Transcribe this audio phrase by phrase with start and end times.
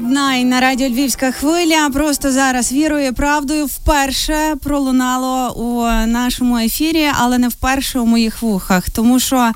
[0.00, 1.90] Дна і на радіо Львівська хвиля.
[1.92, 8.90] Просто зараз вірою правдою вперше пролунало у нашому ефірі, але не вперше у моїх вухах.
[8.90, 9.52] Тому що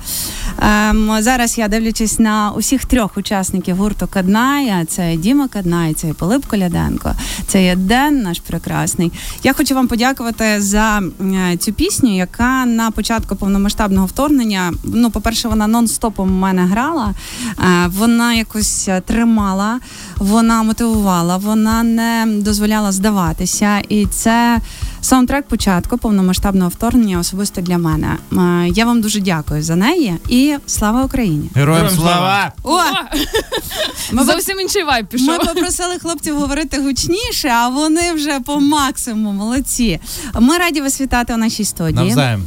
[0.59, 6.45] ем, зараз я дивлячись на усіх трьох учасників гурту Каднай, це Діма Каднай, це Пилип
[6.45, 7.13] Коляденко,
[7.47, 9.11] це є Ден, наш прекрасний.
[9.43, 14.73] Я хочу вам подякувати за е, цю пісню, яка на початку повномасштабного вторгнення.
[14.83, 17.13] Ну, по-перше, вона нон-стопом у мене грала.
[17.59, 19.80] Е, вона якось тримала
[20.17, 24.59] вона мотивувала, вона не дозволяла здаватися, і це
[25.01, 28.17] саундтрек початку повномасштабного вторгнення особисто для мене.
[28.33, 31.49] Е, я вам дуже дякую за неї і слава Україні!
[31.55, 32.51] Героям слава!
[32.63, 32.79] О!
[34.11, 35.27] Ми Зовсім інший вайб пішов.
[35.27, 39.99] Ми попросили хлопців говорити гучніше, а вони вже по максимуму молодці.
[40.39, 41.95] Ми раді вас вітати у нашій студії.
[41.95, 42.43] Навзаєм.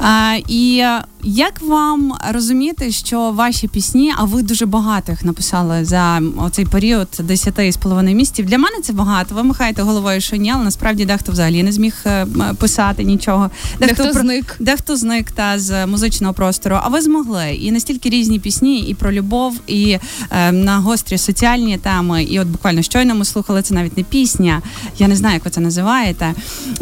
[0.00, 0.84] А, І
[1.22, 7.08] як вам розуміти, що ваші пісні, а ви дуже багато їх написали за цей період
[7.18, 8.46] 10 з половиною місяців.
[8.46, 9.34] Для мене це багато.
[9.34, 12.26] Ви махаєте головою, що ні, але насправді дехто взагалі не зміг е,
[12.58, 13.50] писати нічого.
[13.78, 14.56] Дехто, дехто зник.
[14.60, 16.78] Дехто зник та з музичного простору.
[16.82, 19.98] А ви змогли і настільки різні пісні, і про любов, і
[20.30, 22.24] е, на гострі соціальні теми.
[22.24, 24.62] І от буквально щойно ми слухали це навіть не пісня.
[24.98, 26.34] Я не знаю, як ви це називаєте,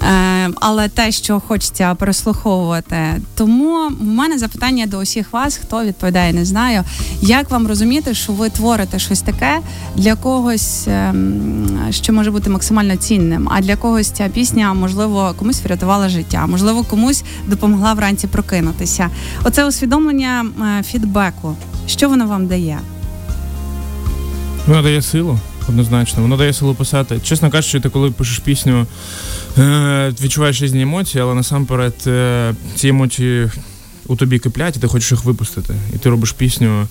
[0.02, 3.22] е, але те, що хочеться переслуховувати.
[3.34, 6.84] Тому в мене запитання до усіх вас, хто відповідає, не знаю.
[7.22, 9.60] Як вам розуміти, що ви творите щось таке
[9.96, 15.62] для когось, ем, що може бути максимально цінним, а для когось ця пісня, можливо, комусь
[15.62, 19.10] врятувала життя, можливо, комусь допомогла вранці прокинутися.
[19.44, 20.46] Оце усвідомлення
[20.78, 21.56] е, фідбеку.
[21.86, 22.78] Що воно вам дає?
[24.66, 26.22] Воно дає силу, однозначно.
[26.22, 27.20] Воно дає силу писати.
[27.22, 28.86] Чесно кажучи, ти коли пишеш пісню,
[29.58, 33.50] е, відчуваєш різні емоції, але насамперед е, ці емоції
[34.10, 35.74] у тобі киплять, і ти хочеш їх випустити.
[35.94, 36.88] І ти робиш пісню.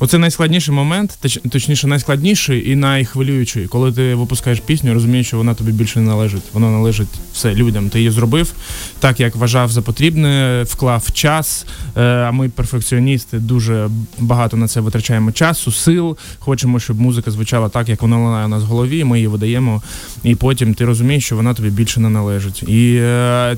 [0.00, 1.18] Оце найскладніший момент,
[1.50, 6.42] точніше, найскладніший і найхвилюючий, коли ти випускаєш пісню, розумієш, що вона тобі більше не належить.
[6.52, 7.90] Вона належить все людям.
[7.90, 8.52] Ти її зробив
[8.98, 11.66] так, як вважав за потрібне, вклав час.
[11.96, 16.16] Е, а ми, перфекціоністи, дуже багато на це витрачаємо часу, сил.
[16.38, 19.04] Хочемо, щоб музика звучала так, як вона лунає у нас в голові.
[19.04, 19.82] Ми її видаємо,
[20.22, 22.62] і потім ти розумієш, що вона тобі більше не належить.
[22.62, 23.56] І е,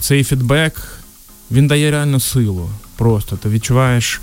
[0.00, 0.98] цей фідбек
[1.50, 2.68] він дає реально силу.
[2.96, 4.20] Просто ти відчуваєш.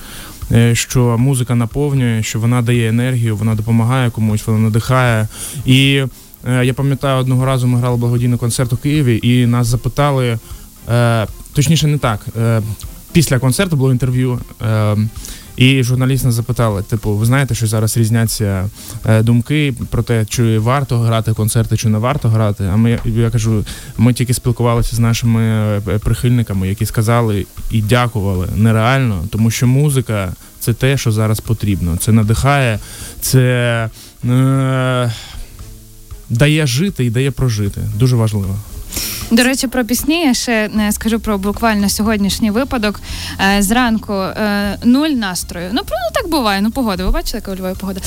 [0.52, 5.28] Е, що музика наповнює, що вона дає енергію, вона допомагає комусь, вона надихає.
[5.66, 6.04] І
[6.48, 10.40] е, я пам'ятаю, одного разу ми грали благодійний концерт у Києві, і нас запитали,
[10.90, 12.26] е, точніше, не так.
[13.12, 14.40] Після концерту було інтерв'ю.
[15.58, 18.70] І журналіст запитали: типу, ви знаєте, що зараз різняться
[19.22, 22.70] думки про те, чи варто грати концерти, чи не варто грати.
[22.74, 23.66] А ми я кажу,
[23.98, 30.74] ми тільки спілкувалися з нашими прихильниками, які сказали і дякували нереально, тому що музика це
[30.74, 31.98] те, що зараз потрібно.
[31.98, 32.80] Це надихає,
[33.22, 33.90] це
[34.26, 35.14] е,
[36.30, 37.82] дає жити і дає прожити.
[37.96, 38.60] Дуже важливо.
[39.32, 43.00] До речі, про пісні я ще не скажу про буквально сьогоднішній випадок.
[43.58, 45.70] Е, зранку е, нуль настрою.
[45.74, 46.62] Ну ну так буває.
[46.62, 47.06] Ну погода.
[47.06, 48.02] Ви бачили, яка у Львові погода?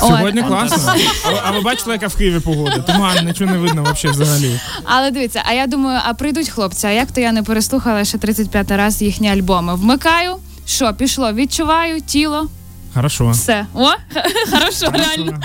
[0.00, 0.46] Сьогодні От.
[0.46, 0.94] класно.
[1.26, 2.78] А, а ви бачили, яка в Києві погода?
[2.78, 4.60] Туман, нічого не видно взагалі взагалі.
[4.84, 6.86] Але дивіться, а я думаю, а прийдуть хлопці.
[6.86, 9.74] А як то я не переслухала ще 35 раз їхні альбоми?
[9.74, 10.36] Вмикаю.
[10.66, 11.32] Що пішло?
[11.32, 12.48] Відчуваю тіло.
[12.94, 13.30] Хорошо.
[13.30, 13.66] Все.
[13.74, 13.88] О,
[14.50, 15.40] хорошо, реально.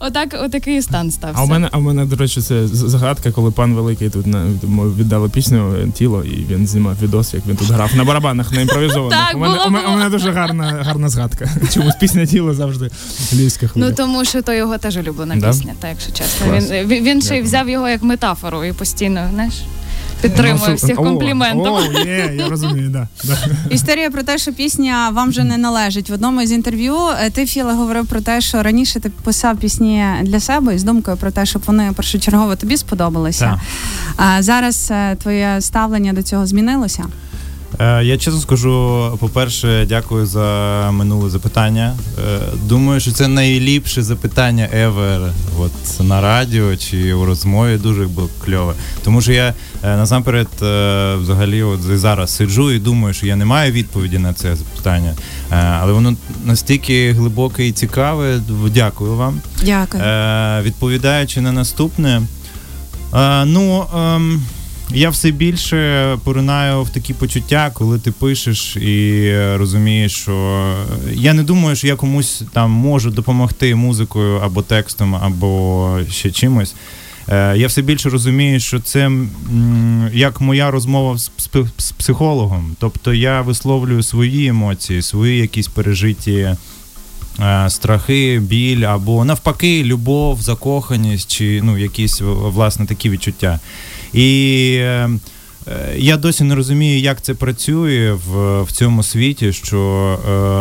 [0.00, 1.40] Отак, отакий стан стався.
[1.40, 4.44] А у мене, а у мене, до речі, це загадка, коли пан Великий тут на
[4.98, 9.18] віддали пісню тіло, і він знімав відос, як він тут грав на барабанах на імпровізованих.
[9.18, 9.94] Так, у мене було, у, мене, було.
[9.96, 11.48] у мене дуже гарна гарна згадка.
[11.74, 12.90] Чомусь пісня тіло завжди
[13.32, 13.86] львівська хвиля.
[13.88, 15.48] Ну тому що то його теж улюблена Да?
[15.48, 16.52] пісня, так якщо чесно.
[16.52, 19.54] Він він, він ще й взяв його як метафору і постійно, знаєш.
[20.22, 21.74] Підтримує всіх компліментом.
[21.74, 23.38] О, є, я розумію, да, да.
[23.70, 26.10] Історія про те, що пісня вам вже не належить.
[26.10, 30.04] В одному із інтерв'ю е, ти Філе говорив про те, що раніше ти писав пісні
[30.22, 33.46] для себе із думкою про те, щоб вони першочергово тобі сподобалися.
[33.46, 33.58] Так.
[34.16, 37.04] А зараз е, твоє ставлення до цього змінилося?
[37.80, 41.96] Е, я чесно скажу, по-перше, дякую за минуле запитання.
[42.18, 48.28] Е, думаю, що це найліпше запитання ever от на радіо чи у розмові дуже було
[48.44, 48.74] кльове.
[49.04, 50.48] Тому що я е, насамперед
[51.22, 55.14] взагалі от зараз сиджу і думаю, що я не маю відповіді на це запитання.
[55.50, 58.40] Але воно настільки глибоке і цікаве.
[58.74, 59.40] Дякую вам.
[59.64, 60.02] Дякую.
[60.62, 62.22] Відповідаючи на наступне.
[63.44, 63.86] Ну.
[64.94, 70.74] Я все більше поринаю в такі почуття, коли ти пишеш і розумієш, що
[71.12, 76.74] я не думаю, що я комусь там можу допомогти музикою або текстом, або ще чимось.
[77.28, 79.10] Е, я все більше розумію, що це
[80.12, 82.76] як моя розмова з психологом.
[82.78, 86.56] Тобто я висловлюю свої емоції, свої якісь пережиті
[87.40, 93.60] е, страхи, біль або навпаки, любов, закоханість чи ну, якісь власне такі відчуття.
[94.14, 95.08] І е, Е,
[95.96, 100.18] я досі не розумію, як це працює в в цьому світі, що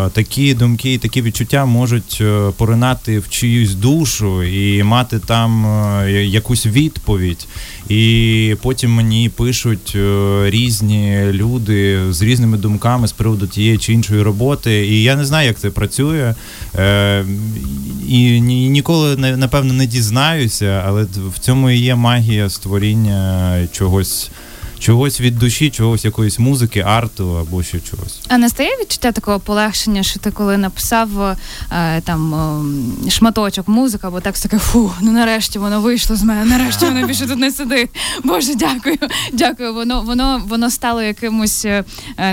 [0.08, 5.66] е, такі думки і такі відчуття можуть е, поринати в чиюсь душу і мати там
[5.66, 7.48] е, якусь відповідь.
[7.90, 14.22] І потім мені пишуть е, різні люди з різними думками з приводу тієї чи іншої
[14.22, 14.88] роботи.
[14.88, 16.36] І я не знаю, як це працює.
[16.76, 17.26] Е,
[18.08, 21.04] і ні, ніколи напевно не дізнаюся, але
[21.36, 24.32] в цьому і є магія створіння чогось
[24.80, 28.20] чогось від душі, чогось якоїсь музики, арту або ще чогось.
[28.28, 31.10] А не стає відчуття такого полегшення, що ти коли написав
[31.72, 32.34] е, там
[33.06, 37.08] е, шматочок музика, або так таке фу, ну нарешті воно вийшло з мене, нарешті воно
[37.08, 37.90] більше тут не сидить.
[38.24, 38.98] Боже, дякую,
[39.34, 39.74] дякую.
[39.74, 41.84] Воно воно воно стало якимось е,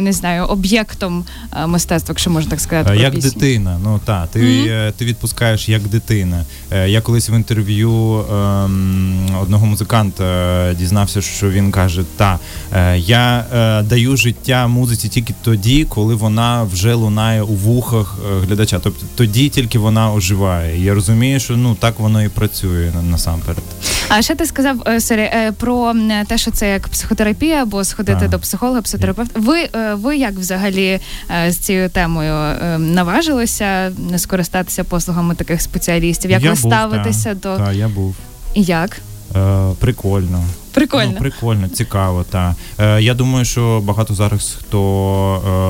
[0.01, 1.25] не знаю, об'єктом
[1.57, 2.91] е, мистецтва, якщо можна так сказати.
[2.91, 3.31] Про як пісню.
[3.31, 3.81] дитина.
[3.85, 4.93] Ну так, ти mm-hmm.
[4.93, 6.45] ти відпускаєш як дитина.
[6.71, 12.36] Е, я колись в інтерв'ю ем, одного музиканта дізнався, що він каже: та.
[12.73, 18.47] Е, я е, даю життя музиці тільки тоді, коли вона вже лунає у вухах е,
[18.47, 18.79] глядача.
[18.83, 20.85] Тобто тоді тільки вона оживає.
[20.85, 23.63] Я розумію, що ну так воно і працює насамперед.
[24.09, 25.95] А ще ти сказав sorry, про
[26.29, 28.29] те, що це як психотерапія, або сходити а.
[28.29, 29.41] до психолога, психотерапевта.
[29.41, 31.01] Ви ви як взагалі
[31.49, 36.31] з цією темою наважилися скористатися послугами таких спеціалістів?
[36.31, 38.17] Як я ви був, ставитеся та, до та, я був
[38.57, 39.01] і як?
[39.37, 40.45] Е, Прикольно.
[40.77, 41.13] Прикольно.
[41.13, 42.25] Ну, прикольно, цікаво.
[42.31, 44.83] Та е, я думаю, що багато зараз хто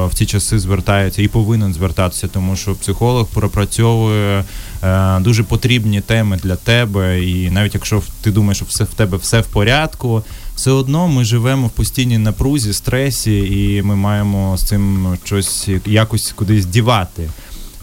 [0.06, 4.44] е, в ці часи звертається і повинен звертатися, тому що психолог пропрацьовує
[4.82, 7.24] е, дуже потрібні теми для тебе.
[7.24, 10.22] І навіть якщо ти думаєш, що все в тебе все в порядку,
[10.56, 16.32] все одно ми живемо в постійній напрузі, стресі, і ми маємо з цим щось якось
[16.36, 17.30] кудись дівати.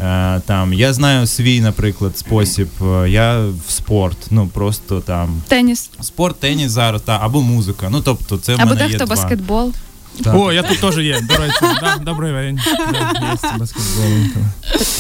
[0.04, 2.68] Е, там я знаю свій, наприклад, спосіб.
[2.82, 4.18] Е, я в спорт.
[4.32, 7.88] Ну просто там теніс, спорт, теніс зараз та або музика.
[7.90, 9.16] Ну тобто, це в або мене є дехто два.
[9.16, 9.74] баскетбол.
[10.22, 10.36] Так.
[10.36, 11.22] О, я тут теж є.
[11.22, 12.60] До речі, да, добрий день.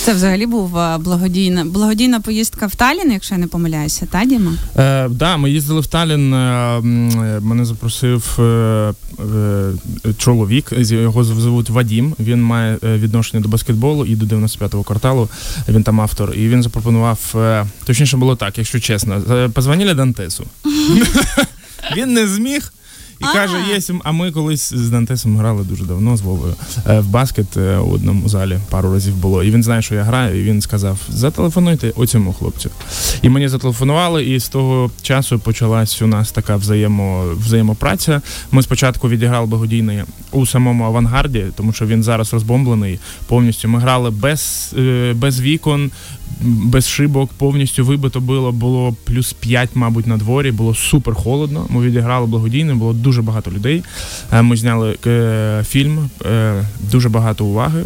[0.03, 0.69] Це взагалі був
[0.99, 4.51] благодійна благодійна поїздка в Талін, якщо я не помиляюся, та Діма?
[4.77, 6.33] Е, да, ми їздили в Талін.
[6.33, 6.81] Е,
[7.41, 8.93] мене запросив е, е,
[10.17, 12.15] чоловік, його звуть Вадім.
[12.19, 15.29] Він має е, відношення до баскетболу і до 95-го кварталу.
[15.69, 16.33] Він там автор.
[16.35, 17.19] І він запропонував.
[17.35, 19.21] Е, точніше було так, якщо чесно.
[19.53, 20.45] Позвонили Дантесу.
[21.95, 22.72] Він не зміг.
[23.23, 23.33] І А-а.
[23.33, 26.55] каже, є, а ми колись з Дантесом грали дуже давно з Вовою
[26.87, 29.43] е, в баскет е, у одному залі пару разів було.
[29.43, 32.69] І він знає, що я граю, і він сказав: зателефонуйте оцьому хлопцю.
[33.21, 38.21] І мені зателефонували, і з того часу почалась у нас така взаємо, взаємопраця.
[38.51, 43.67] Ми спочатку відіграли благодійний у самому авангарді, тому що він зараз розбомблений повністю.
[43.67, 45.91] Ми грали без, е, без вікон
[46.41, 50.51] без шибок повністю вибито було, було плюс 5, мабуть, на дворі.
[50.51, 51.65] Було супер холодно.
[51.69, 53.83] Ми відіграли благодійно, було дуже багато людей.
[54.31, 57.83] Е, ми зняли е, фільм, е, дуже багато уваги.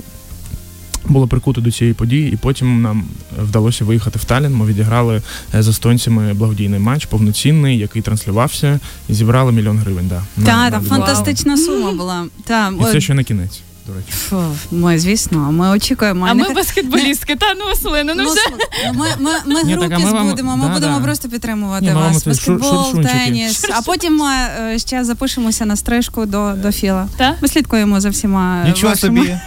[1.05, 3.03] Було прикуто до цієї події, і потім нам
[3.43, 4.55] вдалося виїхати в Талін.
[4.55, 5.21] Ми відіграли
[5.53, 8.79] з естонцями благодійний матч, повноцінний, який транслювався,
[9.09, 10.07] і зібрали мільйон гривень.
[10.07, 12.25] Да, Так, там фантастична сума була.
[12.43, 14.11] Та, І це ще не кінець до речі.
[14.11, 16.27] Фу, ми, звісно, ми очікуємо.
[16.29, 18.93] А ми баскетболістки, та ну слину, ну, ну вже.
[18.93, 21.03] Ми, ми, ми Ні, групі ми вам- збудемо, ми да, будемо да.
[21.03, 22.27] просто підтримувати Ні, вас.
[22.27, 23.65] Баскетбол, теніс.
[23.73, 27.07] А потім ми е, ще запишемося на стрижку до, до Філа.
[27.17, 27.35] Та?
[27.41, 29.37] Ми слідкуємо за всіма Нічого вашими, собі.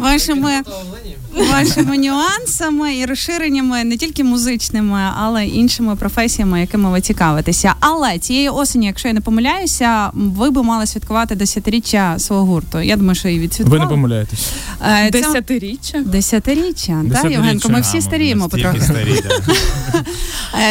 [0.00, 0.62] вашими
[1.36, 7.74] вашими нюансами і розширеннями не тільки музичними, але й іншими професіями, якими ви цікавитеся.
[7.80, 12.80] Але цієї осені, якщо я не помиляюся, ви би мали святкувати десятиріччя свого гурту.
[12.80, 13.84] Я думаю, що і відсвяткували.
[13.84, 14.48] Ви не помиляєтесь.
[14.82, 16.00] Е, десятиріччя?
[16.06, 18.80] Десятиріччя, так, Євгенко, ми всі старіємо потрохи.
[18.80, 19.14] Старі,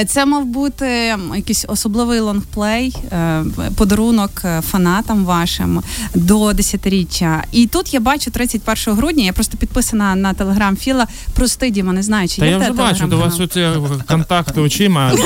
[0.02, 3.44] е, Це мав бути якийсь особливий лонгплей, е,
[3.76, 5.82] подарунок фанатам вашим
[6.16, 7.44] до десятиріччя.
[7.52, 9.24] І тут я бачу 31 грудня.
[9.24, 11.08] Я просто підписана на телеграм телеграм Філа.
[11.34, 13.68] Прости, Діма, не знаю, чи Та є я вже бачу, до вас оці
[14.08, 15.12] контакти очима.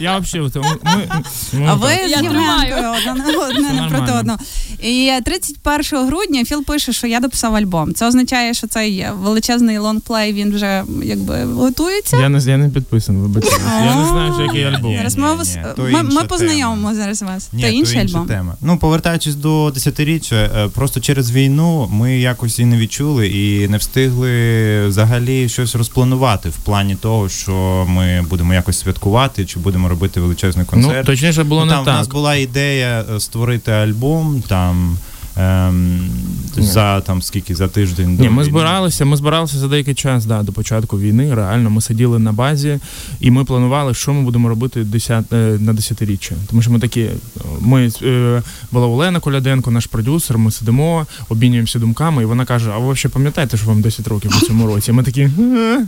[0.00, 1.08] Я, я взагалі, ми,
[1.52, 4.38] ми, а ви з Євгенкою одне напроти одного.
[4.82, 7.94] І 31 грудня Філ пише, що я дописав альбом.
[7.94, 12.16] Це означає, що цей величезний лонгплей він вже якби готується.
[12.16, 13.56] Я не я не підписаний, вибачте.
[13.84, 14.96] Я не знаю, що який альбом.
[14.96, 17.50] Зараз ми вас ми, ми познайомимо зараз вас.
[17.60, 18.26] То інший альбом.
[18.26, 18.54] Тема.
[18.60, 23.76] Ну повертаючись до десятиріччя, е, просто через війну ми якось і не відчули і не
[23.76, 24.30] встигли
[24.80, 30.66] взагалі щось розпланувати в плані того, що ми будемо якось святкувати, чи будемо робити величезний
[30.66, 30.96] ну, концерт.
[30.96, 31.82] Ну, Точніше було ну, не так.
[31.82, 34.98] у нас була ідея е, створити альбом там.
[35.36, 36.00] Ем,
[36.56, 39.04] за там скільки за тиждень до Ні, ми збиралися.
[39.04, 41.34] Ми збиралися за деякий час да, до початку війни.
[41.34, 42.78] Реально, ми сиділи на базі
[43.20, 46.34] і ми планували, що ми будемо робити 10, е, на десятиріччя.
[46.50, 47.08] Тому що ми такі,
[47.60, 50.38] ми е, була Олена Коляденко, наш продюсер.
[50.38, 54.32] Ми сидимо, обмінюємося думками, і вона каже: А ви взагалі пам'ятаєте, що вам 10 років
[54.42, 54.92] у цьому році?
[54.92, 55.30] Ми такі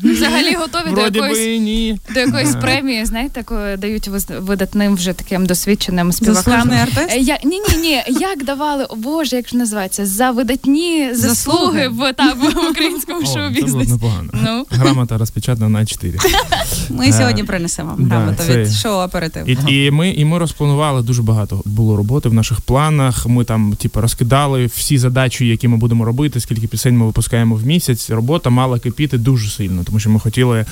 [0.03, 1.99] взагалі готові до якоїсь ні.
[2.15, 3.05] до якоїсь премії.
[3.05, 4.11] Знаєте, таку дають
[4.41, 6.71] видатним вже таким досвідченим співакам.
[6.71, 8.03] Е, я ні, ні, ні.
[8.21, 13.91] Як давали о Боже, як ж називається за видатні заслуги в так в українському шоу-бізнесі.
[13.91, 14.31] непогано.
[14.33, 14.67] Ну.
[14.71, 16.19] Грамота розпечатана на 4.
[16.91, 19.49] Ми сьогодні принесемо вам грамоту від шоу оператив.
[19.49, 23.27] І, і ми і ми розпланували дуже багато було роботи в наших планах.
[23.27, 27.67] Ми там, типу, розкидали всі задачі, які ми будемо робити, скільки пісень ми випускаємо в
[27.67, 28.11] місяць.
[28.11, 30.65] Робота мала кипіти дуже сильно, тому що ми хотіли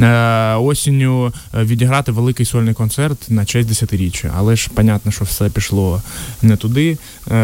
[0.00, 4.32] е, осінню е, відіграти великий сольний концерт на честь десятиріччя.
[4.36, 6.02] Але ж понятно, що все пішло
[6.42, 6.98] не туди.
[7.30, 7.34] Е,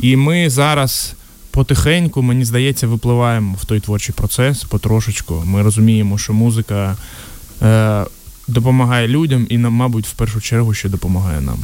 [0.00, 1.14] І ми зараз
[1.50, 5.42] потихеньку, мені здається, випливаємо в той творчий процес потрошечку.
[5.46, 6.96] Ми розуміємо, що музика
[7.62, 8.04] е,
[8.48, 11.58] допомагає людям і нам, мабуть, в першу чергу ще допомагає нам.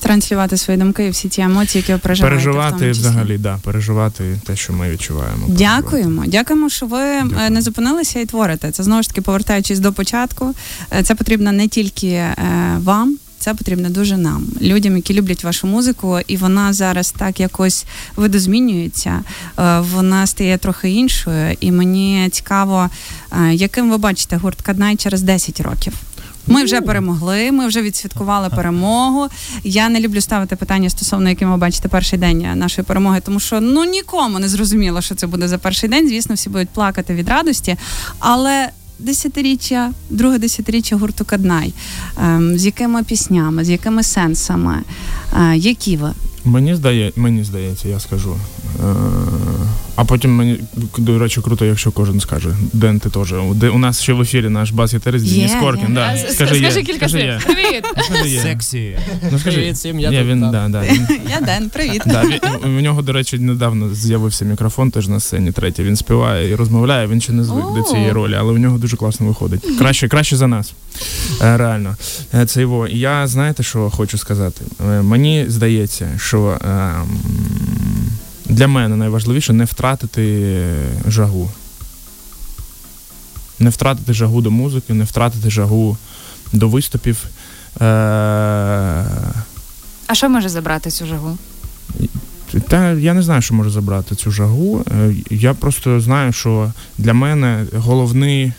[0.00, 2.36] Транслювати свої думки і всі ті емоції, які ви переживаєте.
[2.36, 5.46] Переживати взагалі, да, переживати те, що ми відчуваємо.
[5.48, 6.24] Дякуємо.
[6.26, 7.50] Дякуємо, що ви е, Дякую.
[7.50, 8.70] не зупинилися і творите.
[8.70, 10.54] Це знову ж таки повертаючись до початку.
[10.92, 12.36] Е, це потрібно не тільки е,
[12.78, 13.18] вам.
[13.38, 17.84] Це потрібно дуже нам, людям, які люблять вашу музику, і вона зараз так якось
[18.16, 19.20] видозмінюється.
[19.58, 22.90] Е, вона стає трохи іншою, і мені цікаво,
[23.32, 25.92] е, яким ви бачите гурт Каднай через 10 років.
[26.48, 29.28] Ми вже перемогли, ми вже відсвяткували перемогу.
[29.64, 33.60] Я не люблю ставити питання стосовно яким ви бачите перший день нашої перемоги, тому що
[33.60, 36.08] ну нікому не зрозуміло, що це буде за перший день.
[36.08, 37.76] Звісно, всі будуть плакати від радості,
[38.18, 38.68] але
[38.98, 41.74] десятиріччя, друге десятиріччя гурту Каднай.
[42.24, 44.74] Ем, з якими піснями, з якими сенсами?
[45.40, 46.12] Е, які ви?
[46.44, 48.36] Мені здає, мені здається, я скажу.
[49.68, 50.60] Е, а потім мені
[50.98, 52.48] до речі, круто, якщо кожен скаже.
[52.72, 53.32] Ден, ти теж.
[53.72, 55.94] У нас ще в ефірі наш бас-гітарист Денис Коркін.
[55.94, 56.16] Да.
[56.16, 57.46] Скажи, скажи кілька слів.
[57.46, 57.84] Привіт.
[58.42, 58.98] Сексі.
[59.32, 59.56] Ну, скажи.
[59.56, 61.06] Привіт всім, я, він, да, да, він...
[61.30, 62.02] Я Ден, привіт.
[62.06, 65.82] Да, він, у нього, до речі, недавно з'явився мікрофон теж на сцені третій.
[65.82, 68.96] Він співає і розмовляє, він ще не звик до цієї ролі, але у нього дуже
[68.96, 69.78] класно виходить.
[69.78, 70.74] Краще, краще за нас.
[71.42, 71.96] Е, реально.
[72.34, 72.88] Е, це його.
[72.88, 74.64] Я знаєте, що хочу сказати?
[75.02, 76.58] Мені здається, що.
[78.48, 80.52] Для мене найважливіше не втратити
[81.08, 81.50] жагу.
[83.58, 85.96] Не втратити жагу до музики, не втратити жагу
[86.52, 87.24] до виступів.
[87.80, 87.84] Е,
[90.06, 91.38] а що може забрати цю жагу?
[92.68, 94.84] Та я не знаю, що може забрати цю жагу.
[94.90, 98.52] Е, я просто знаю, що для мене головний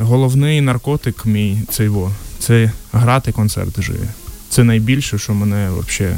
[0.00, 2.12] головний наркотик мій це його.
[2.38, 4.08] Це грати концерти живі.
[4.48, 6.16] Це найбільше, що мене взагалі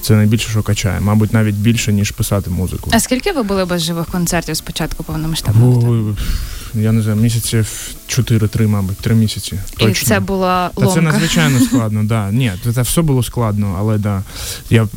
[0.00, 2.90] це найбільше, що качає, мабуть, навіть більше, ніж писати музику.
[2.92, 6.14] А скільки ви були без живих концертів спочатку початку повномасштабного?
[6.74, 9.58] Я не знаю, місяців 4-3, мабуть, 3 місяці.
[9.76, 9.88] Точно.
[9.88, 10.94] І це була ломка.
[10.94, 12.30] Та це надзвичайно складно, да.
[12.30, 14.22] Ні, це все було складно, але да.
[14.70, 14.88] Я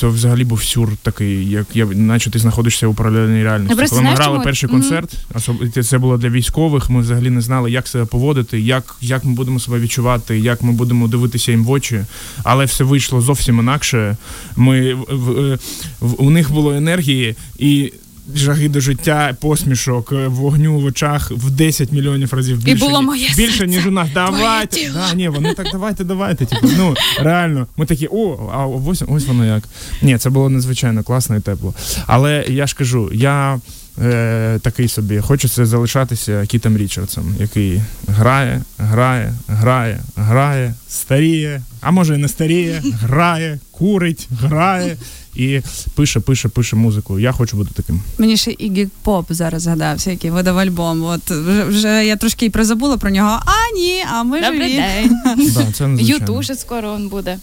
[0.00, 3.74] це взагалі був сюр такий, як я наче ти знаходишся у паралельній реальності.
[3.74, 4.44] Коли знаєш, ми грали чому?
[4.44, 5.82] перший концерт, mm-hmm.
[5.82, 6.90] це було для військових.
[6.90, 10.72] Ми взагалі не знали, як себе поводити, як як ми будемо себе відчувати, як ми
[10.72, 12.04] будемо дивитися їм в очі.
[12.42, 14.16] Але все вийшло зовсім інакше.
[14.56, 15.58] Ми в, в,
[16.00, 17.92] в у них було енергії і
[18.34, 23.02] жаги до життя, посмішок, е, вогню в очах в 10 мільйонів разів більше, І було
[23.02, 24.08] моє більше серце, ніж у нас.
[24.14, 24.90] Давайте.
[24.94, 26.46] Да, ні, вони так давайте, давайте.
[26.46, 29.64] Типу, ну реально, ми такі, о, а ось ось воно як.
[30.02, 31.74] Ні, це було надзвичайно класно і тепло.
[32.06, 33.60] Але я ж кажу, я.
[34.02, 42.14] Е, такий собі, хочеться залишатися Кітом Річардсом, який грає, грає, грає, грає, старіє, а може
[42.14, 44.96] і не старіє, грає, курить, грає
[45.34, 45.60] і
[45.94, 47.18] пише, пише, пише музику.
[47.18, 48.02] Я хочу бути таким.
[48.18, 51.04] Мені ще Ігі Поп зараз згадався, який видав альбом.
[51.04, 53.40] От вже, вже я трошки і призабула про нього.
[53.46, 54.82] А ні, а ми Добрий живі.
[55.80, 55.98] день.
[56.00, 57.38] Юту ще скоро він буде.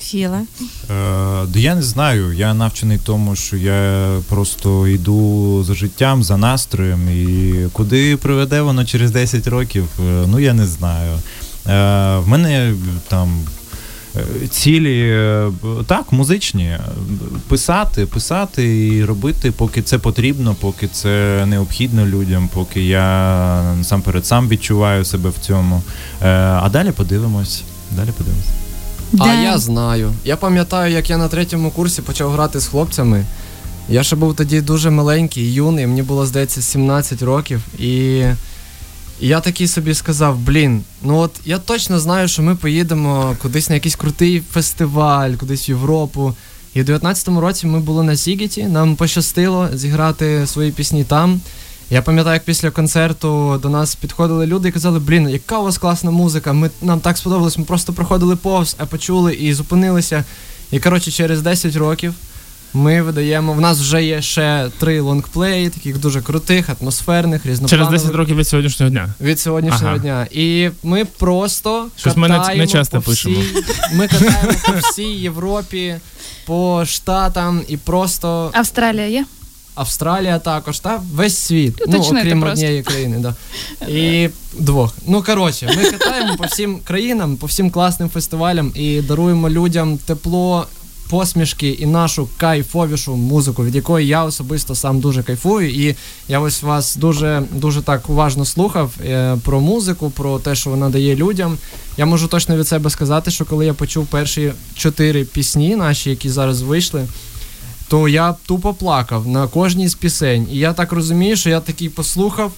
[0.00, 0.42] Філа.
[0.90, 2.32] Е, я не знаю.
[2.32, 8.84] Я навчений тому, що я просто йду за життям, за настроєм, і куди приведе воно
[8.84, 11.12] через 10 років, е, ну я не знаю.
[11.12, 11.20] Е,
[12.18, 12.74] в мене
[13.08, 13.38] там
[14.50, 15.50] цілі е,
[15.86, 16.78] так, музичні.
[17.48, 24.48] Писати, писати і робити, поки це потрібно, поки це необхідно людям, поки я насамперед сам
[24.48, 25.82] відчуваю себе в цьому.
[26.22, 26.28] Е,
[26.62, 27.62] а далі подивимось.
[27.90, 28.48] Далі подивимось.
[29.18, 30.12] А я знаю.
[30.24, 33.24] Я пам'ятаю, як я на третьому курсі почав грати з хлопцями.
[33.88, 37.60] Я ще був тоді дуже маленький, юний, мені було, здається, 17 років.
[37.78, 38.24] І
[39.20, 43.68] і я такий собі сказав: блін, ну от я точно знаю, що ми поїдемо кудись
[43.68, 46.34] на якийсь крутий фестиваль, кудись в Європу.
[46.74, 51.40] І в 19-му році ми були на Сігіті, нам пощастило зіграти свої пісні там.
[51.90, 55.78] Я пам'ятаю, як після концерту до нас підходили люди і казали, блін, яка у вас
[55.78, 60.24] класна музика, ми, нам так сподобалось, ми просто проходили повз, а почули і зупинилися.
[60.70, 62.14] І коротше, через 10 років
[62.76, 63.52] ми видаємо.
[63.52, 68.48] В нас вже є ще три лонгплеї, таких дуже крутих, атмосферних, Через 10 років від
[68.48, 69.08] сьогоднішнього дня.
[69.20, 69.98] Від сьогоднішнього Ага.
[69.98, 70.26] дня.
[70.30, 73.36] І ми просто Щось ми не- катаємо не часто по пишемо.
[73.40, 73.64] всій,
[73.96, 75.94] Ми катаємо по всій Європі,
[76.46, 79.24] по штатам і просто Австралія є?
[79.74, 81.82] Австралія також, та весь світ.
[81.88, 82.52] Ну, окрім просто.
[82.52, 83.34] однієї країни, да.
[83.88, 84.94] І двох.
[85.06, 90.66] Ну коротше, ми катаємо по всім країнам, по всім класним фестивалям і даруємо людям тепло.
[91.10, 95.70] Посмішки і нашу кайфовішу музику, від якої я особисто сам дуже кайфую.
[95.70, 95.96] І
[96.28, 100.90] я ось вас дуже дуже так уважно слухав е, про музику, про те, що вона
[100.90, 101.58] дає людям.
[101.96, 106.30] Я можу точно від себе сказати, що коли я почув перші чотири пісні, наші, які
[106.30, 107.06] зараз вийшли,
[107.88, 110.48] то я тупо плакав на кожній з пісень.
[110.52, 112.52] І я так розумію, що я такий послухав,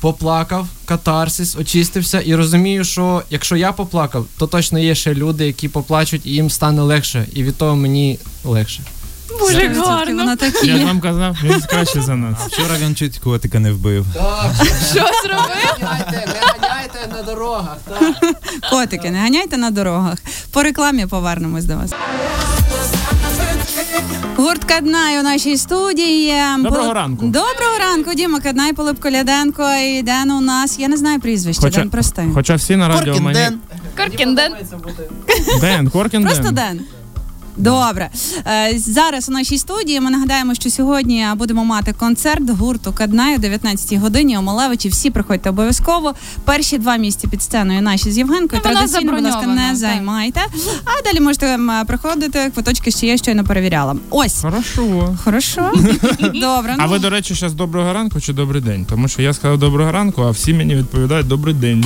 [0.00, 5.68] поплакав, катарсис, очистився, і розумію, що якщо я поплакав, то точно є ще люди, які
[5.68, 8.82] поплачуть, і їм стане легше, і від того мені легше.
[9.40, 10.16] Боже, гарно.
[10.22, 12.38] Воно так Я ж вам казав, він краще за нас.
[12.46, 14.06] Вчора він чуть котика не вбив.
[14.90, 15.76] Що зробив?
[15.80, 17.76] ганяйте, не ганяйте на дорогах.
[18.70, 20.18] Котики, не ганяйте на дорогах.
[20.52, 21.90] По рекламі повернемось до вас.
[24.36, 26.34] Гурт Каднай у нашій студії.
[26.56, 27.26] Доброго Пилип- ранку.
[27.26, 30.78] Доброго ранку, Діма Каднай, Пилип Коляденко і Ден у нас.
[30.78, 32.24] Я не знаю прізвище, Хоча, Ден простий.
[32.34, 33.38] хоча всі на радіо мені...
[33.96, 34.52] Коркінден.
[35.60, 36.54] Ден, Коркін Просто Ден.
[36.54, 36.80] Ден.
[37.60, 38.10] Добре.
[38.46, 43.38] Е, Зараз у нашій студії ми нагадаємо, що сьогодні будемо мати концерт гурту Каднай о
[43.38, 44.88] 19-й годині у Малевичі.
[44.88, 46.14] Всі приходьте обов'язково.
[46.44, 48.62] Перші два місця під сценою наші з Євгенкою.
[48.64, 49.76] Ну, Традиційно, будь ласка, не так.
[49.76, 50.40] займайте.
[50.84, 52.50] А далі можете приходити.
[52.54, 53.96] Квиточки ще є, щойно перевіряла.
[54.10, 54.40] Ось.
[54.42, 55.16] Хорошо.
[55.24, 55.72] Хорошо.
[56.20, 56.74] Добре.
[56.78, 58.84] А ну, ви, до речі, зараз доброго ранку чи добрий день?
[58.90, 61.84] Тому що я сказав доброго ранку, а всі мені відповідають добрий день.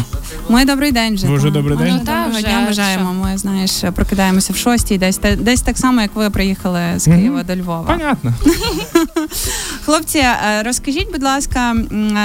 [0.48, 1.26] Ми добрий день вже.
[1.26, 1.94] Ви вже добрий Ми день?
[2.00, 3.12] Ну, та, дня бажаємо.
[3.12, 7.42] Ми, знаєш, прокидаємося в шостій, десь, та- десь так само, як ви приїхали з Києва
[7.42, 7.82] до Львова.
[7.82, 8.34] Понятно.
[9.84, 11.76] Хлопці, е, розкажіть, будь ласка,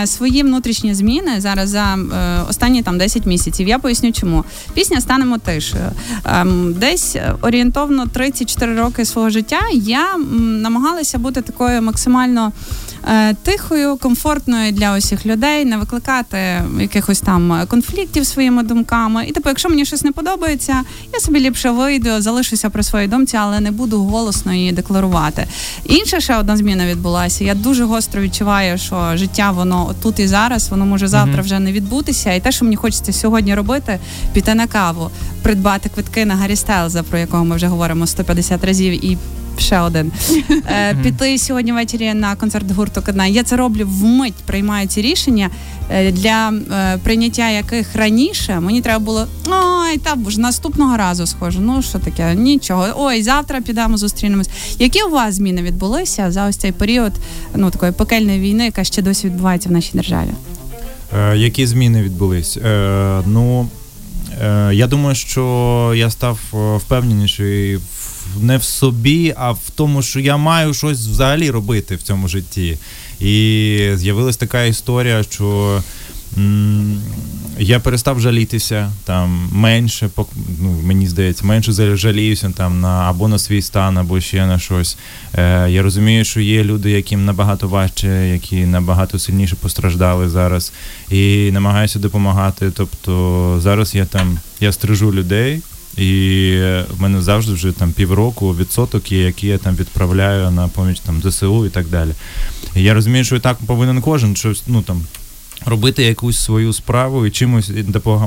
[0.01, 3.67] е, свої внутрішні зміни зараз за е, останні там 10 місяців.
[3.67, 5.91] Я поясню, чому пісня станемо тишею.
[6.25, 12.51] Ем, Десь орієнтовно 34 роки свого життя я намагалася бути такою максимально.
[13.07, 19.25] Е, Тихою, комфортною для усіх людей, не викликати якихось там е, конфліктів своїми думками.
[19.27, 20.83] І типу, якщо мені щось не подобається,
[21.13, 25.47] я собі ліпше вийду, залишуся при своїй думці, але не буду голосно її декларувати.
[25.85, 27.43] Інша ще одна зміна відбулася.
[27.43, 31.71] Я дуже гостро відчуваю, що життя воно тут і зараз, воно може завтра вже не
[31.71, 32.33] відбутися.
[32.33, 33.99] І те, що мені хочеться сьогодні робити,
[34.33, 35.09] піти на каву,
[35.41, 39.17] придбати квитки на Гаррі Стайлза, про якого ми вже говоримо 150 разів, і
[39.59, 40.11] ще один.
[40.71, 43.25] Е, Піти сьогодні ввечері на концерт гурту Кадна.
[43.25, 45.49] Я це роблю вмить, приймаю ці рішення,
[45.91, 51.59] е, для е, прийняття яких раніше мені треба було ой, та ж наступного разу схоже.
[51.59, 52.35] Ну що таке?
[52.35, 52.85] Нічого.
[52.95, 54.49] Ой, завтра підемо зустрінемось.
[54.79, 57.13] Які у вас зміни відбулися за ось цей період
[57.55, 60.29] ну такої пекельної війни, яка ще досі відбувається в нашій державі?
[61.17, 62.57] Е, які зміни відбулись?
[62.57, 63.67] Е, ну,
[64.41, 66.39] е, я думаю, що я став
[66.77, 67.81] впевненіший в-
[68.41, 72.77] не в собі, а в тому, що я маю щось взагалі робити в цьому житті.
[73.19, 75.81] І з'явилась така історія, що.
[77.59, 80.09] Я перестав жалітися там менше,
[80.61, 84.97] ну, мені здається, менше жаліюся там на або на свій стан, або ще на щось.
[85.33, 90.71] Е, я розумію, що є люди, яким набагато важче, які набагато сильніше постраждали зараз,
[91.11, 92.71] і намагаюся допомагати.
[92.71, 95.61] Тобто зараз я там я стрижу людей.
[95.99, 96.51] І
[96.97, 101.21] в мене завжди вже там півроку відсоток є, які я там відправляю на поміч там
[101.21, 102.11] ЗСУ і так далі.
[102.75, 105.01] І я розумію, що і так повинен кожен щось, ну там.
[105.65, 107.71] Робити якусь свою справу і чимось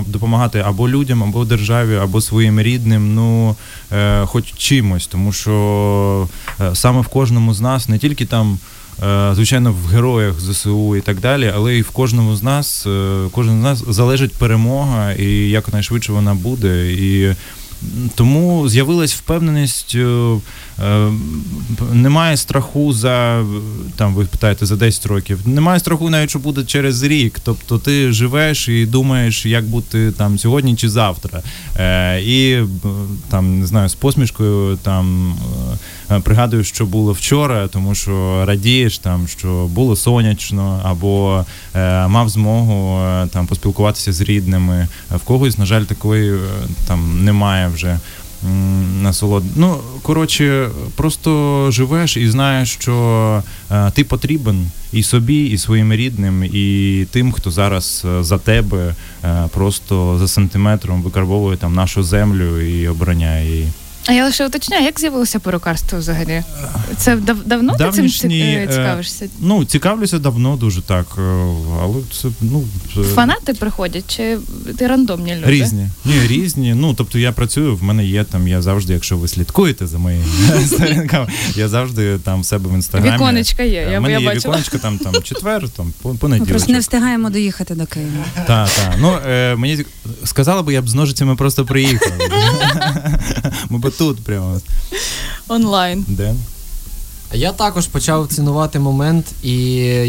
[0.06, 3.56] допомагати або людям, або державі, або своїм рідним, ну
[3.92, 6.28] е, хоч чимось, тому що
[6.60, 8.58] е, саме в кожному з нас, не тільки там,
[9.02, 13.28] е, звичайно, в героях ЗСУ і так далі, але і в кожному з нас, е,
[13.32, 16.92] кожен з нас залежить перемога, і якнайшвидше вона буде.
[16.92, 17.34] І
[18.14, 19.96] тому з'явилась впевненість.
[20.82, 21.10] Е,
[21.92, 23.44] Немає страху за
[23.96, 25.40] там, ви питаєте за 10 років.
[25.44, 27.40] Немає страху навіть, що буде через рік.
[27.44, 31.42] Тобто ти живеш і думаєш, як бути там сьогодні чи завтра.
[31.76, 32.62] Е, і
[33.28, 35.34] там не знаю, з посмішкою там
[36.10, 42.28] е, пригадуєш, що було вчора, тому що радієш там, що було сонячно, або е, мав
[42.28, 44.88] змогу е, там поспілкуватися з рідними.
[45.10, 46.38] В когось, на жаль, такої
[46.86, 47.98] там немає вже.
[49.02, 49.44] Насолод.
[49.56, 56.44] Ну, коротше, просто живеш і знаєш, що е, ти потрібен і собі, і своїм рідним,
[56.44, 62.60] і тим, хто зараз е, за тебе е, просто за сантиметром викарбовує там нашу землю
[62.60, 63.68] і обороняє її.
[64.06, 66.42] А я лише уточняю, як з'явилося перукарство взагалі?
[66.96, 69.26] Це дав- давно Давнішні, ти цим е, е, цікавишся?
[69.40, 71.20] Ну, цікавлюся давно дуже так, е,
[71.82, 74.38] але це ну це- Фанати приходять чи
[74.78, 75.50] ти рандомні люди?
[75.50, 75.88] Різні.
[76.04, 76.74] Ні, різні.
[76.74, 80.24] Ну, тобто я працюю, в мене є там, я завжди, якщо ви слідкуєте за моїми
[80.66, 83.14] сторінками, я завжди там в себе в інстаграмі.
[83.14, 84.40] Віконечка є, я, У мене я є бачила.
[84.54, 86.48] віконечко, там, там четвер, там по- Ми понеділок.
[86.48, 88.24] просто не встигаємо доїхати до Києва.
[88.34, 88.94] Так, так.
[89.00, 89.84] Ну, е, мені
[90.24, 92.12] сказали би, я б з ножицями просто приїхав.
[93.70, 94.60] Ми б тут прямо.
[95.48, 96.04] Онлайн.
[96.08, 96.34] Де?
[97.34, 99.56] Я також почав цінувати момент, і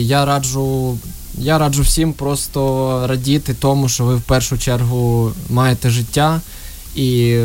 [0.08, 0.98] я раджу.
[1.38, 6.42] Я раджу всім просто радіти тому, що ви в першу чергу маєте життя,
[6.96, 7.38] і,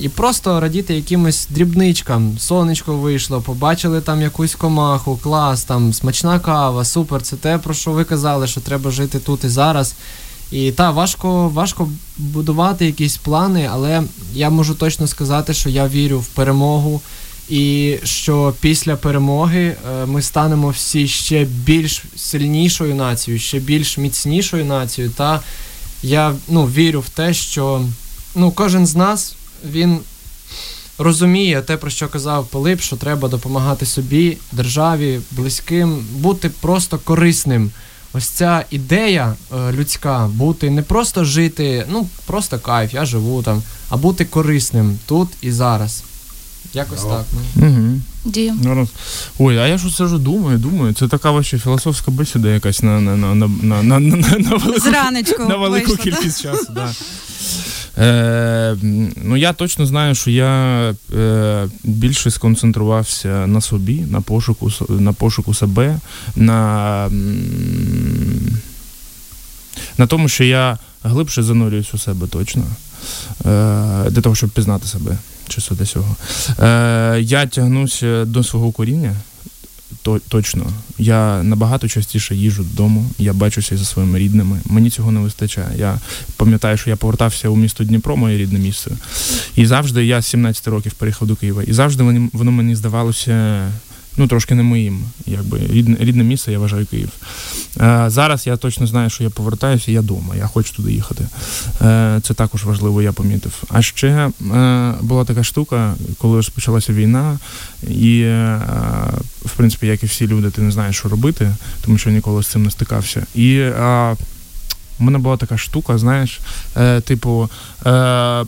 [0.00, 2.38] і просто радіти якимось дрібничкам.
[2.38, 7.22] Сонечко вийшло, побачили там якусь комаху, клас, там смачна кава, супер.
[7.22, 9.94] Це те, про що ви казали, що треба жити тут і зараз.
[10.52, 14.02] І та важко, важко будувати якісь плани, але
[14.34, 17.00] я можу точно сказати, що я вірю в перемогу.
[17.48, 24.64] І що після перемоги е, ми станемо всі ще більш сильнішою нацією, ще більш міцнішою
[24.64, 25.12] нацією.
[25.16, 25.40] Та
[26.02, 27.82] я ну, вірю в те, що
[28.34, 29.34] ну, кожен з нас
[29.70, 29.98] він
[30.98, 37.70] розуміє те, про що казав Пилип, що треба допомагати собі, державі, близьким, бути просто корисним.
[38.16, 43.62] Ось ця ідея е, людська бути не просто жити, ну просто кайф, я живу там,
[43.88, 46.02] а бути корисним тут і зараз.
[46.74, 47.24] Якось так.
[47.56, 47.66] Ну.
[47.68, 48.00] Угу.
[48.24, 48.54] Дію.
[49.38, 50.94] Ой, а я ж сижу, думаю, думаю.
[50.94, 53.48] Це така ваша філософська бесіда якась на, на, на, на,
[53.82, 56.66] на, на, на, на велику, на велику вийшло, кількість часу.
[56.70, 56.94] Да.
[57.98, 58.76] Е,
[59.16, 65.54] ну я точно знаю, що я е, більше сконцентрувався на собі, на пошуку, на пошуку
[65.54, 66.00] себе,
[66.36, 67.10] на,
[69.98, 72.64] на тому, що я глибше занурююсь у себе точно.
[73.46, 75.18] Е, для того, щоб пізнати себе.
[75.48, 76.16] Чисто до цього.
[76.60, 79.16] Е, я тягнуся до свого коріння.
[80.02, 80.66] То, точно.
[80.98, 84.60] Я набагато частіше їжу додому, я бачуся зі своїми рідними.
[84.64, 85.68] Мені цього не вистачає.
[85.78, 86.00] Я
[86.36, 88.90] пам'ятаю, що я повертався у місто Дніпро, моє рідне місце.
[89.56, 91.62] І завжди я з 17 років переїхав до Києва.
[91.62, 93.68] І завжди воно, мені здавалося
[94.16, 95.04] ну, трошки не моїм.
[95.26, 97.08] Якби рідне, рідне місце, я вважаю Київ.
[97.80, 101.26] Е, зараз я точно знаю, що я повертаюся, я вдома, я хочу туди їхати.
[101.82, 103.62] Е, це також важливо, я помітив.
[103.68, 104.30] А ще е,
[105.00, 107.38] була така штука, коли розпочалася війна,
[107.88, 108.60] і, е,
[109.44, 112.46] в принципі, як і всі люди, ти не знаєш, що робити, тому що ніколи з
[112.46, 113.26] цим не стикався.
[113.34, 114.16] І е,
[114.98, 116.40] у мене була така штука, знаєш,
[116.76, 117.50] е, типу,
[117.86, 118.44] е,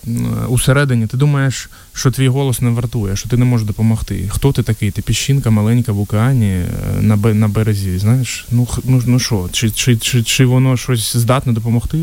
[0.49, 4.29] усередині ти думаєш, що твій голос не вартує, що ти не можеш допомогти.
[4.29, 4.91] Хто ти такий?
[4.91, 6.67] Ти піщинка маленька в океані е,
[7.01, 8.47] на, на березі, знаєш?
[8.51, 11.99] Ну, ну, ну що, чи, чи, чи, чи воно щось здатне допомогти?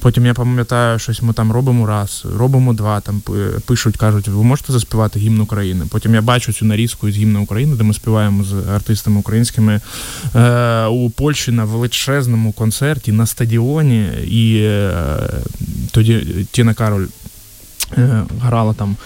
[0.00, 3.00] Потім я пам'ятаю, щось ми там робимо раз, робимо два.
[3.00, 3.22] Там
[3.66, 5.84] пишуть, кажуть, ви можете заспівати гімн України.
[5.90, 9.80] Потім я бачу цю нарізку із гімну України, де ми співаємо з артистами українськими
[10.34, 14.08] е, у Польщі на величезному концерті на стадіоні.
[14.26, 14.94] І е,
[15.90, 17.06] тоді Тіна Кароль
[17.98, 18.96] е, грала там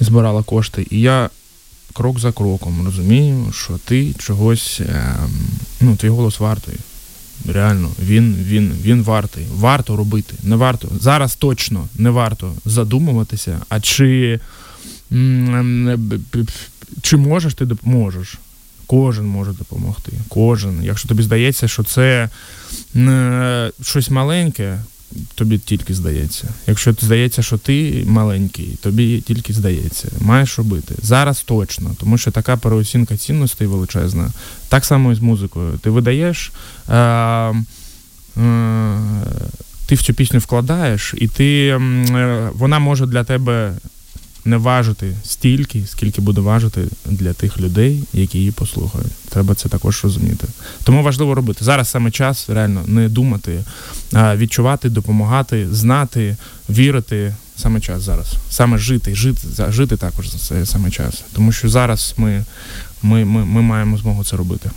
[0.00, 0.86] і збирала кошти.
[0.90, 1.30] І я
[1.92, 5.16] крок за кроком розумію, що ти чогось, е,
[5.80, 6.74] ну, твій голос вартий.
[7.52, 9.44] Реально, він, він, він вартий.
[9.54, 10.34] Варто робити.
[10.42, 10.88] Не варто.
[11.00, 14.40] Зараз точно не варто задумуватися, а чи,
[17.02, 18.38] чи можеш ти допоможеш?
[18.86, 20.12] Кожен може допомогти.
[20.28, 20.82] Кожен.
[20.82, 22.28] Якщо тобі здається, що це
[22.96, 24.78] е, щось маленьке,
[25.34, 26.48] тобі тільки здається.
[26.66, 30.08] Якщо здається, що ти маленький, тобі тільки здається.
[30.20, 30.94] Маєш робити.
[31.02, 34.32] Зараз точно, тому що така переоцінка цінностей величезна.
[34.68, 35.78] Так само і з музикою.
[35.78, 36.52] Ти видаєш.
[36.88, 37.54] Е, е,
[39.86, 43.72] ти в цю пісню вкладаєш, і ти, е, вона може для тебе
[44.44, 49.12] не важити стільки, скільки буде важити для тих людей, які її послухають.
[49.28, 50.46] Треба це також розуміти.
[50.84, 51.64] Тому важливо робити.
[51.64, 53.64] Зараз саме час реально не думати,
[54.12, 56.36] а відчувати, допомагати, знати,
[56.70, 57.34] вірити.
[57.56, 58.26] Саме час зараз.
[58.50, 61.22] Саме жити, жити, за- жити також це саме час.
[61.32, 62.44] Тому що зараз ми,
[63.02, 64.70] ми, ми, ми маємо змогу це робити.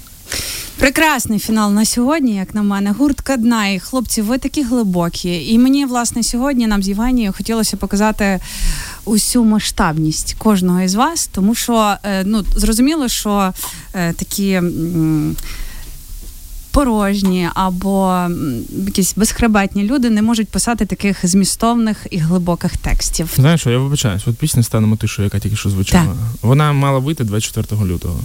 [0.80, 2.96] Прекрасний фінал на сьогодні, як на мене.
[3.38, 3.68] Дна.
[3.68, 5.54] І хлопці, ви такі глибокі.
[5.54, 8.40] І мені, власне, сьогодні нам з Євгенією хотілося показати
[9.06, 13.54] усю масштабність кожного із вас, тому що е, ну, зрозуміло, що
[13.94, 14.62] е, такі.
[16.78, 18.28] Порожні або
[18.86, 23.30] якісь безхребетні люди не можуть писати таких змістовних і глибоких текстів.
[23.36, 26.06] Знаєш, що, я вибачаюсь, от пісня станемо тишою, яка тільки що звучала.
[26.06, 26.16] Так.
[26.42, 28.20] Вона мала вийти 24 лютого.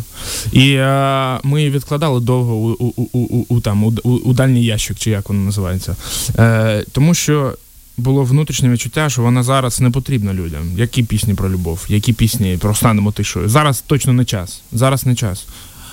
[0.52, 4.64] І е, ми її відкладали довго у, у, у, у, у, там, у, у дальній
[4.64, 5.96] ящик, чи як воно називається.
[6.38, 7.54] Е, тому що.
[7.96, 10.62] Було внутрішнє відчуття, що вона зараз не потрібна людям.
[10.76, 13.48] Які пісні про любов, які пісні про станемо тишою.
[13.48, 14.62] Зараз точно не час.
[14.72, 15.46] Зараз не час.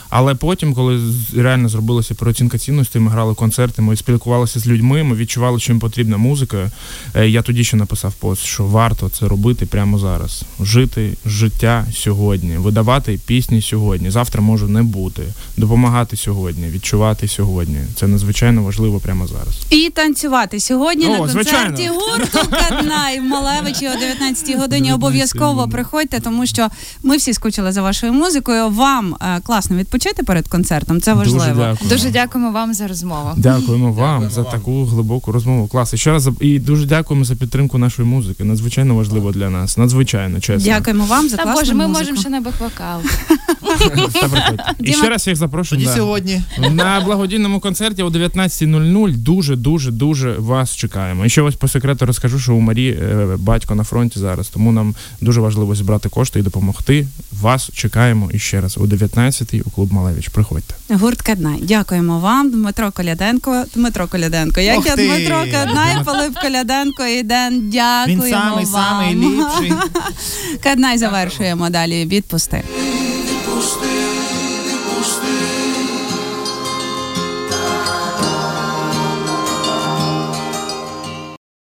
[0.09, 1.01] Але потім, коли
[1.35, 5.79] реально зробилася переоцінка цінностей, ми грали концерти, ми спілкувалися з людьми, ми відчували, що їм
[5.79, 6.71] потрібна музика.
[7.15, 10.43] Е, Я тоді ще написав пост, що варто це робити прямо зараз.
[10.61, 14.09] Жити життя сьогодні, видавати пісні сьогодні.
[14.11, 15.23] Завтра може не бути.
[15.57, 17.77] Допомагати сьогодні, відчувати сьогодні.
[17.95, 19.55] Це надзвичайно важливо прямо зараз.
[19.69, 21.93] І танцювати сьогодні О, на концерті звичайно.
[21.93, 24.93] гурту Каднай Малевичі о 19 годині.
[24.93, 26.67] Обов'язково приходьте, тому що
[27.03, 28.69] ми всі скучили за вашою музикою.
[28.69, 31.01] Вам е, класно відпочити перед концертом.
[31.01, 31.45] Це важливо.
[31.45, 31.89] Дуже дякую.
[31.89, 33.29] Дуже дякуємо вам за розмову.
[33.37, 34.51] Дякуємо вам Дякуємо за вам.
[34.51, 35.67] таку глибоку розмову.
[35.67, 35.93] Клас.
[35.93, 38.43] І ще раз і дуже дякуємо за підтримку нашої музики.
[38.43, 39.77] Надзвичайно важливо для нас.
[39.77, 40.71] Надзвичайно, чесно.
[40.71, 41.99] Дякуємо вам за Та Боже, ми музику.
[41.99, 42.99] можемо ще на бек-вокал.
[44.79, 45.81] І ще раз їх запрошую.
[45.81, 46.41] Тоді сьогодні.
[46.71, 51.25] На благодійному концерті о 19.00 дуже, дуже, дуже вас чекаємо.
[51.25, 54.71] І ще ось по секрету розкажу, що у Марі е, батько на фронті зараз, тому
[54.71, 57.07] нам дуже важливо зібрати кошти і допомогти.
[57.41, 60.27] Вас чекаємо і ще раз о 19.00 у клуб Малевич.
[60.27, 60.73] Приходьте.
[60.89, 61.59] Гурт Каднай.
[61.61, 63.63] Дякуємо вам, Дмитро Коляденко.
[63.75, 64.61] Дмитро Коляденко.
[64.61, 65.07] Як Ох я ти!
[65.07, 67.69] Дмитро Каднай, Пилип Коляденко і Ден.
[67.69, 68.73] Дякуємо Він самий вам.
[68.73, 69.73] самий ліпший.
[70.63, 72.05] Каднай завершуємо далі.
[72.05, 72.63] Відпусти.